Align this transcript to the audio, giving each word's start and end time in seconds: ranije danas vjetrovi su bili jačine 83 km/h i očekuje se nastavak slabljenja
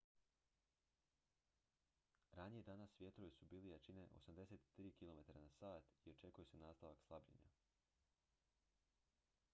ranije 2.31 2.63
danas 2.63 2.95
vjetrovi 3.01 3.31
su 3.31 3.45
bili 3.45 3.69
jačine 3.69 4.07
83 4.11 4.91
km/h 4.99 5.81
i 6.05 6.11
očekuje 6.11 6.45
se 6.45 6.57
nastavak 6.57 7.01
slabljenja 7.01 7.49